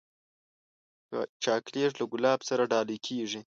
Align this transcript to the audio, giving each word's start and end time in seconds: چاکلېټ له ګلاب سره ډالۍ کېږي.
چاکلېټ 1.43 1.93
له 1.99 2.05
ګلاب 2.11 2.39
سره 2.49 2.63
ډالۍ 2.71 2.97
کېږي. 3.07 3.41